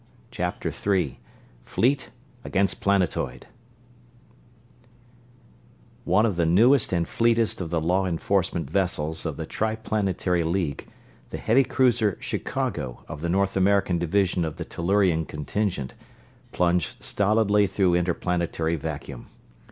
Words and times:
CHAPTER 0.31 0.71
III 0.73 1.19
Fleet 1.63 2.09
Against 2.43 2.81
Planetoid 2.81 3.45
One 6.05 6.25
of 6.25 6.37
the 6.37 6.45
newest 6.47 6.91
and 6.91 7.07
fleetest 7.07 7.61
of 7.61 7.69
the 7.69 7.79
Law 7.79 8.07
Enforcement 8.07 8.67
Vessels 8.67 9.27
of 9.27 9.37
the 9.37 9.45
Triplanetary 9.45 10.43
League, 10.43 10.87
the 11.29 11.37
heavy 11.37 11.63
cruiser 11.63 12.17
Chicago, 12.19 13.03
of 13.07 13.21
the 13.21 13.29
North 13.29 13.55
American 13.55 13.99
Division 13.99 14.43
of 14.43 14.55
the 14.55 14.65
Tellurian 14.65 15.23
Contingent, 15.27 15.93
plunged 16.51 17.03
stolidly 17.03 17.67
through 17.67 17.93
interplanetary 17.93 18.77
vacuum. 18.77 19.27